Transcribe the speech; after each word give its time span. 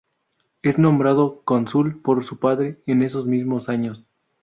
Es 0.63 0.79
nombrado 0.79 1.41
cónsul 1.43 2.01
por 2.01 2.23
su 2.23 2.39
padre 2.39 2.81
en 2.87 3.03
esos 3.03 3.27
mismos 3.27 3.69
años. 3.69 4.03